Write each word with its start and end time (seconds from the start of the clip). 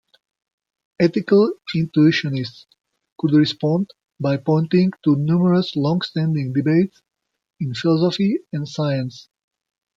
Ethical 0.99 1.53
intuitionists 1.75 2.65
could 3.19 3.33
respond 3.33 3.91
by 4.19 4.35
pointing 4.37 4.89
to 5.03 5.15
numerous 5.15 5.75
long-standing 5.75 6.53
debates 6.53 7.03
in 7.59 7.75
philosophy 7.75 8.39
and 8.51 8.67
science. 8.67 9.29